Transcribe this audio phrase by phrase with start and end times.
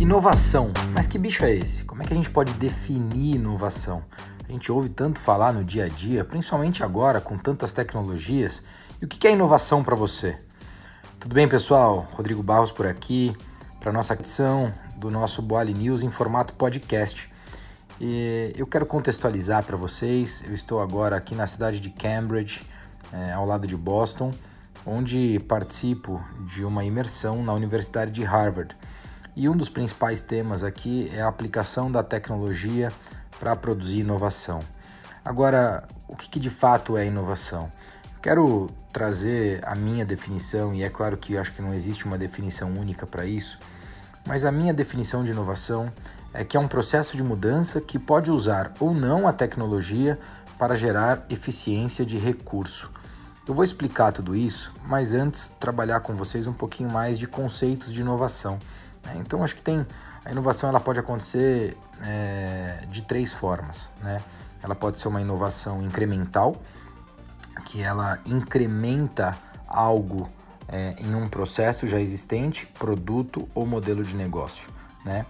[0.00, 0.72] Inovação.
[0.94, 1.84] Mas que bicho é esse?
[1.84, 4.02] Como é que a gente pode definir inovação?
[4.48, 8.62] A gente ouve tanto falar no dia a dia, principalmente agora com tantas tecnologias.
[8.98, 10.38] E o que é inovação para você?
[11.20, 12.08] Tudo bem, pessoal?
[12.14, 13.36] Rodrigo Barros por aqui
[13.78, 17.30] para nossa edição do nosso Boali News em formato podcast.
[18.00, 20.42] E eu quero contextualizar para vocês.
[20.46, 22.62] Eu estou agora aqui na cidade de Cambridge,
[23.12, 24.32] é, ao lado de Boston,
[24.86, 28.74] onde participo de uma imersão na Universidade de Harvard.
[29.40, 32.92] E um dos principais temas aqui é a aplicação da tecnologia
[33.38, 34.60] para produzir inovação.
[35.24, 37.70] Agora, o que, que de fato é inovação?
[38.20, 42.70] Quero trazer a minha definição, e é claro que acho que não existe uma definição
[42.74, 43.58] única para isso,
[44.26, 45.90] mas a minha definição de inovação
[46.34, 50.18] é que é um processo de mudança que pode usar ou não a tecnologia
[50.58, 52.90] para gerar eficiência de recurso.
[53.48, 57.90] Eu vou explicar tudo isso, mas antes trabalhar com vocês um pouquinho mais de conceitos
[57.90, 58.58] de inovação.
[59.04, 59.14] Né?
[59.16, 59.86] Então acho que tem
[60.24, 64.18] a inovação ela pode acontecer é, de três formas, né?
[64.62, 66.54] Ela pode ser uma inovação incremental,
[67.64, 70.28] que ela incrementa algo
[70.68, 74.68] é, em um processo já existente, produto ou modelo de negócio,
[75.04, 75.24] né?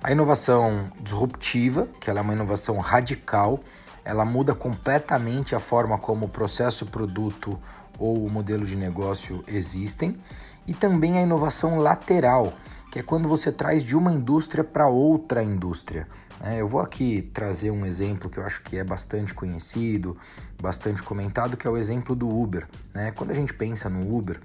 [0.00, 3.58] A inovação disruptiva, que ela é uma inovação radical,
[4.04, 7.58] ela muda completamente a forma como o processo, produto
[7.98, 10.20] ou o modelo de negócio existem,
[10.64, 12.52] e também a inovação lateral,
[12.96, 16.08] que é quando você traz de uma indústria para outra indústria.
[16.42, 20.16] É, eu vou aqui trazer um exemplo que eu acho que é bastante conhecido,
[20.58, 22.66] bastante comentado, que é o exemplo do Uber.
[22.94, 23.10] Né?
[23.10, 24.40] Quando a gente pensa no Uber,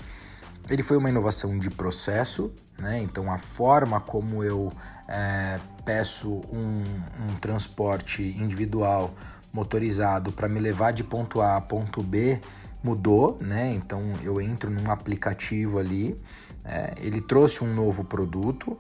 [0.70, 3.00] ele foi uma inovação de processo, né?
[3.00, 4.70] então a forma como eu
[5.08, 9.12] é, peço um, um transporte individual
[9.54, 12.42] motorizado para me levar de ponto A a ponto B
[12.84, 13.74] mudou, né?
[13.74, 16.16] Então eu entro num aplicativo ali,
[16.66, 18.78] é, ele trouxe um novo produto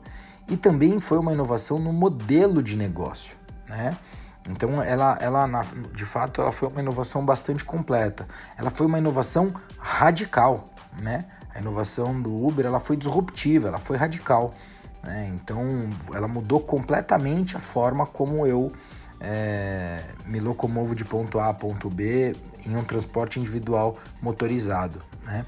[0.47, 3.35] e também foi uma inovação no modelo de negócio,
[3.67, 3.97] né?
[4.49, 5.47] Então ela, ela
[5.93, 8.27] de fato, ela foi uma inovação bastante completa.
[8.57, 10.65] Ela foi uma inovação radical,
[10.99, 11.25] né?
[11.53, 14.51] A inovação do Uber ela foi disruptiva, ela foi radical.
[15.03, 15.31] Né?
[15.33, 15.63] Então
[16.13, 18.71] ela mudou completamente a forma como eu
[19.19, 24.99] é, me locomovo de ponto A a ponto B em um transporte individual motorizado.
[25.23, 25.43] Né?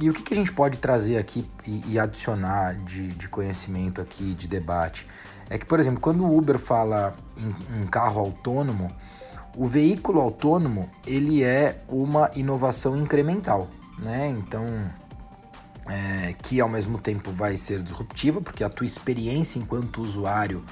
[0.00, 4.00] E o que, que, a gente pode trazer aqui e, e adicionar de, de, conhecimento
[4.00, 5.06] aqui, de debate?
[5.50, 8.88] É que, por exemplo, quando o Uber fala em, em carro autônomo,
[9.56, 14.28] o veículo autônomo ele é uma inovação incremental, né?
[14.28, 14.90] Então,
[15.86, 20.64] é, que ao mesmo tempo vai ser disruptiva, porque a tua experiência enquanto usuário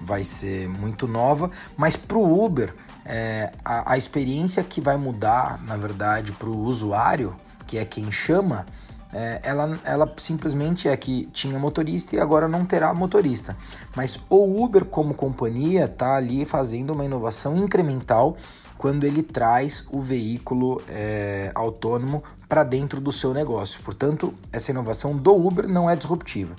[0.00, 5.62] vai ser muito nova, mas para o Uber, é, a, a, experiência que vai mudar,
[5.64, 7.36] na verdade, para o usuário,
[7.70, 8.66] que é quem chama,
[9.12, 13.56] é, ela, ela simplesmente é que tinha motorista e agora não terá motorista.
[13.94, 18.36] Mas o Uber, como companhia, está ali fazendo uma inovação incremental
[18.76, 23.80] quando ele traz o veículo é, autônomo para dentro do seu negócio.
[23.84, 26.56] Portanto, essa inovação do Uber não é disruptiva.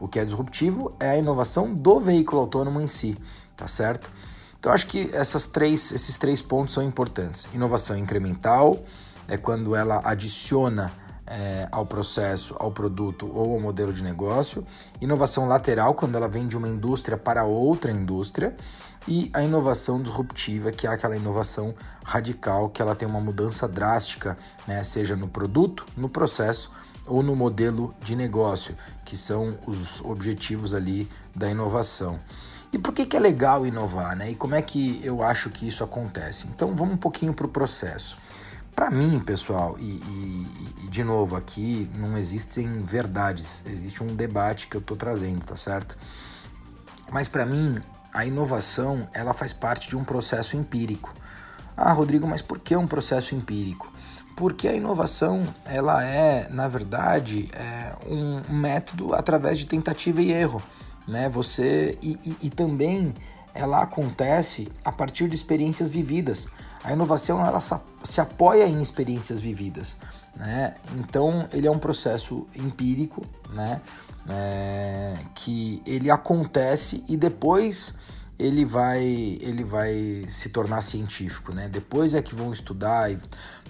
[0.00, 3.14] O que é disruptivo é a inovação do veículo autônomo em si,
[3.54, 4.08] tá certo?
[4.58, 7.46] Então acho que essas três, esses três pontos são importantes.
[7.52, 8.80] Inovação incremental
[9.28, 10.92] é quando ela adiciona
[11.26, 14.66] é, ao processo, ao produto ou ao modelo de negócio.
[15.00, 18.54] Inovação lateral, quando ela vem de uma indústria para outra indústria.
[19.06, 21.74] E a inovação disruptiva, que é aquela inovação
[22.04, 24.34] radical, que ela tem uma mudança drástica,
[24.66, 26.70] né, seja no produto, no processo
[27.06, 28.74] ou no modelo de negócio,
[29.04, 31.06] que são os objetivos ali
[31.36, 32.18] da inovação.
[32.72, 34.32] E por que, que é legal inovar, né?
[34.32, 36.48] E como é que eu acho que isso acontece?
[36.48, 38.16] Então vamos um pouquinho para o processo.
[38.74, 40.46] Para mim, pessoal, e, e,
[40.84, 45.56] e, de novo aqui não existem verdades, existe um debate que eu estou trazendo, tá
[45.56, 45.96] certo?
[47.12, 47.80] Mas para mim
[48.12, 51.12] a inovação ela faz parte de um processo empírico.
[51.76, 53.92] Ah, Rodrigo, mas por que um processo empírico?
[54.36, 60.62] porque a inovação ela é na verdade é um método através de tentativa e erro
[61.06, 63.14] né você e, e, também
[63.54, 66.48] ela acontece a partir de experiências vividas
[66.82, 67.60] a inovação ela
[68.04, 69.96] se apoia em experiências vividas
[70.36, 73.80] né então ele é um processo empírico né
[74.28, 77.94] é, que ele acontece e depois
[78.38, 79.02] ele vai
[79.40, 81.68] ele vai se tornar científico, né?
[81.68, 83.10] Depois é que vão estudar,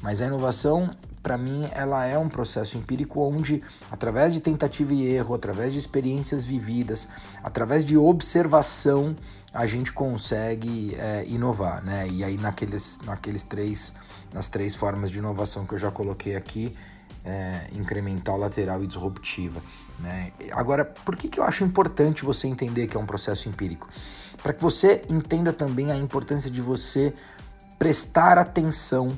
[0.01, 0.91] mas a inovação
[1.23, 5.79] para mim ela é um processo empírico onde através de tentativa e erro, através de
[5.79, 7.09] experiências vividas,
[7.43, 9.15] através de observação
[9.53, 12.09] a gente consegue é, inovar, né?
[12.09, 13.93] E aí naqueles naqueles três
[14.35, 16.77] nas três formas de inovação que eu já coloquei aqui
[17.25, 19.63] é, incremental, lateral e disruptiva.
[20.01, 20.33] Né?
[20.53, 23.89] Agora, por que, que eu acho importante você entender que é um processo empírico?
[24.43, 27.15] Para que você entenda também a importância de você
[27.79, 29.09] prestar atenção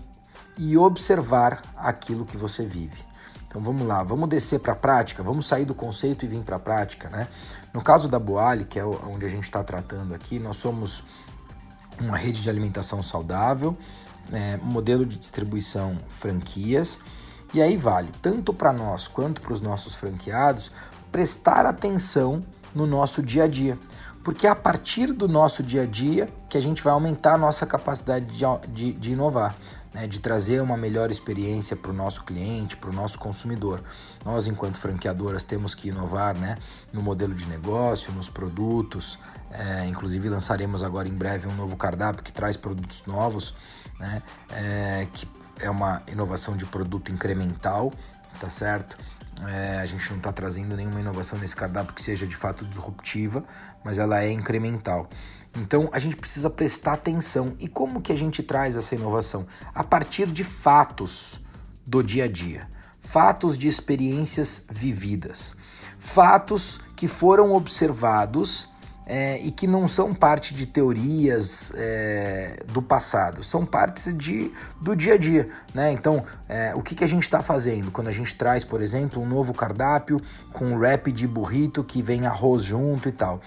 [0.58, 3.04] e observar aquilo que você vive.
[3.48, 6.56] Então vamos lá, vamos descer para a prática, vamos sair do conceito e vir para
[6.56, 7.26] a prática, né?
[7.72, 11.02] No caso da Boali, que é onde a gente está tratando aqui, nós somos
[11.98, 13.76] uma rede de alimentação saudável,
[14.30, 16.98] né, modelo de distribuição franquias,
[17.54, 20.70] e aí vale tanto para nós quanto para os nossos franqueados
[21.10, 22.40] prestar atenção
[22.74, 23.78] no nosso dia a dia,
[24.26, 27.38] porque é a partir do nosso dia a dia que a gente vai aumentar a
[27.38, 29.54] nossa capacidade de, de, de inovar
[29.94, 33.84] né, de trazer uma melhor experiência para o nosso cliente, para o nosso consumidor.
[34.24, 36.58] Nós, enquanto franqueadoras, temos que inovar né,
[36.92, 39.16] no modelo de negócio, nos produtos.
[39.48, 43.54] É, inclusive, lançaremos agora em breve um novo cardápio que traz produtos novos,
[43.96, 45.30] né, é, que
[45.60, 47.92] é uma inovação de produto incremental,
[48.40, 48.98] tá certo?
[49.44, 53.44] É, a gente não está trazendo nenhuma inovação nesse cardápio que seja de fato disruptiva,
[53.84, 55.08] mas ela é incremental.
[55.54, 57.54] Então a gente precisa prestar atenção.
[57.58, 59.46] E como que a gente traz essa inovação?
[59.74, 61.40] A partir de fatos
[61.86, 62.68] do dia a dia,
[63.00, 65.56] fatos de experiências vividas,
[65.98, 68.68] fatos que foram observados
[69.06, 74.50] é, e que não são parte de teorias é, do passado, são partes de,
[74.80, 75.46] do dia a dia.
[75.72, 75.92] Né?
[75.92, 79.22] Então, é, o que, que a gente está fazendo quando a gente traz, por exemplo,
[79.22, 80.20] um novo cardápio
[80.52, 83.40] com um wrap de burrito que vem arroz junto e tal?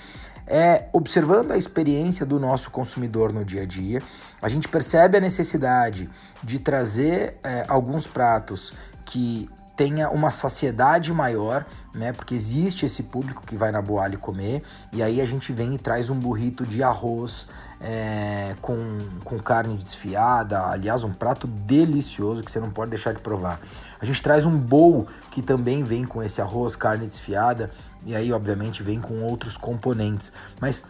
[0.51, 4.01] é observando a experiência do nosso consumidor no dia a dia,
[4.41, 6.09] a gente percebe a necessidade
[6.43, 8.73] de trazer é, alguns pratos
[9.05, 9.47] que
[9.79, 11.65] tenha uma saciedade maior,
[11.95, 12.11] né?
[12.11, 14.61] Porque existe esse público que vai na Boali comer,
[14.91, 17.47] e aí a gente vem e traz um burrito de arroz
[17.79, 18.75] é, com,
[19.23, 23.57] com carne desfiada, aliás, um prato delicioso que você não pode deixar de provar.
[24.01, 27.71] A gente traz um bowl que também vem com esse arroz, carne desfiada,
[28.05, 30.33] e aí, obviamente, vem com outros componentes.
[30.59, 30.83] Mas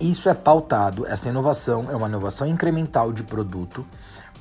[0.00, 3.86] isso é pautado, essa inovação é uma inovação incremental de produto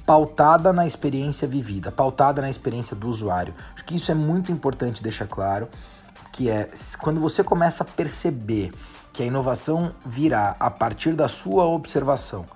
[0.09, 3.53] pautada na experiência vivida, pautada na experiência do usuário.
[3.75, 5.69] Acho que isso é muito importante deixar claro,
[6.31, 6.67] que é
[6.99, 8.73] quando você começa a perceber
[9.13, 12.47] que a inovação virá a partir da sua observação,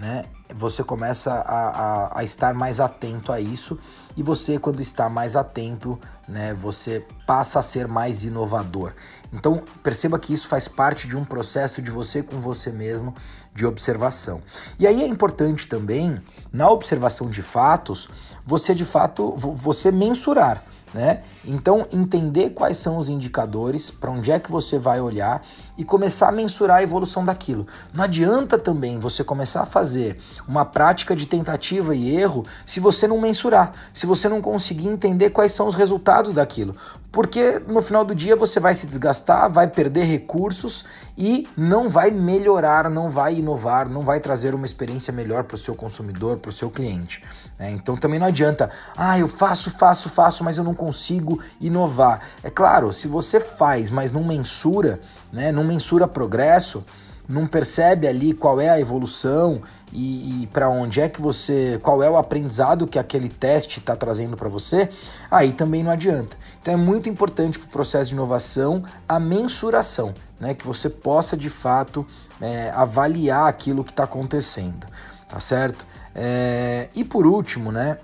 [0.00, 0.24] né?
[0.56, 3.78] Você começa a, a, a, estar mais atento a isso
[4.16, 8.94] e você, quando está mais atento, né, você passa a ser mais inovador.
[9.30, 13.14] Então perceba que isso faz parte de um processo de você com você mesmo
[13.54, 14.40] de observação.
[14.78, 16.20] E aí é importante também,
[16.50, 18.08] na observação de fatos,
[18.44, 20.64] você de fato você mensurar.
[20.92, 21.22] Né?
[21.44, 25.42] Então, entender quais são os indicadores, para onde é que você vai olhar
[25.80, 27.66] e começar a mensurar a evolução daquilo.
[27.94, 33.08] Não adianta também você começar a fazer uma prática de tentativa e erro se você
[33.08, 36.74] não mensurar, se você não conseguir entender quais são os resultados daquilo.
[37.10, 40.84] Porque no final do dia você vai se desgastar, vai perder recursos
[41.16, 45.58] e não vai melhorar, não vai inovar, não vai trazer uma experiência melhor para o
[45.58, 47.22] seu consumidor, para o seu cliente.
[47.58, 47.72] Né?
[47.72, 52.22] Então também não adianta, ah, eu faço, faço, faço, mas eu não consigo inovar.
[52.42, 54.98] É claro, se você faz, mas não mensura,
[55.30, 56.82] né, não mensura progresso,
[57.28, 59.62] não percebe ali qual é a evolução
[59.92, 63.94] e, e para onde é que você, qual é o aprendizado que aquele teste está
[63.94, 64.88] trazendo para você,
[65.30, 66.34] aí também não adianta.
[66.60, 71.36] Então é muito importante para o processo de inovação a mensuração, né, que você possa
[71.36, 72.06] de fato
[72.40, 74.86] é, avaliar aquilo que está acontecendo,
[75.28, 75.84] tá certo?
[76.14, 77.98] É, e por último, né,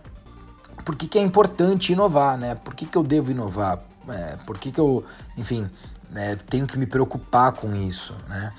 [0.86, 2.54] por que, que é importante inovar, né?
[2.54, 3.80] Por que, que eu devo inovar?
[4.08, 5.04] É, por que, que eu,
[5.36, 5.68] enfim,
[6.08, 8.52] né, tenho que me preocupar com isso, né?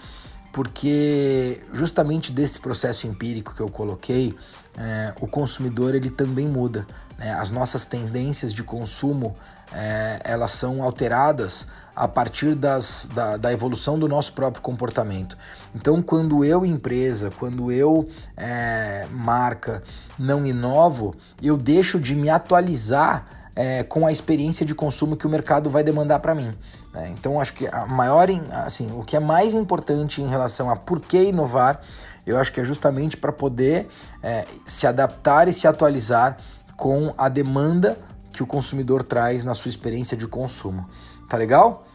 [0.51, 4.35] Porque justamente desse processo empírico que eu coloquei,
[4.77, 6.85] é, o consumidor ele também muda.
[7.17, 7.33] Né?
[7.33, 9.37] As nossas tendências de consumo
[9.71, 11.65] é, elas são alteradas
[11.97, 15.35] a partir das, da, da, evolução do nosso próprio comportamento.
[15.73, 19.81] Então, quando eu, empresa, quando eu, é, marca,
[20.17, 23.25] não inovo, eu deixo de me atualizar
[23.55, 26.51] é, com a experiência de consumo que o mercado vai demandar para mim.
[26.93, 27.15] Né?
[27.17, 28.27] Então, acho que a maior,
[28.63, 31.81] assim, o que é mais importante em relação a por que inovar,
[32.27, 33.87] eu acho que é justamente para poder
[34.21, 36.37] é, se adaptar e se atualizar
[36.75, 37.97] com a demanda
[38.31, 40.87] que o consumidor traz na sua experiência de consumo.
[41.27, 41.86] Tá legal?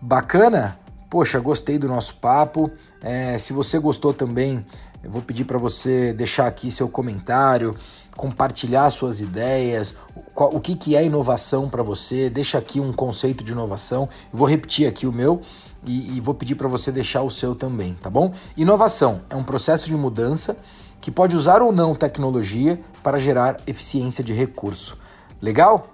[0.00, 0.78] Bacana?
[1.10, 2.70] Poxa, gostei do nosso papo.
[3.02, 4.64] É, se você gostou também,
[5.02, 7.76] eu vou pedir para você deixar aqui seu comentário,
[8.16, 9.94] compartilhar suas ideias,
[10.34, 12.30] o, que, que é inovação para você.
[12.30, 14.08] Deixa aqui um conceito de inovação.
[14.32, 15.42] Eu vou repetir aqui o meu
[15.86, 18.32] e, e vou pedir para você deixar o seu também, tá bom?
[18.56, 20.56] Inovação é um processo de mudança
[21.00, 24.96] que pode usar ou não tecnologia para gerar eficiência de recurso.
[25.42, 25.90] Legal?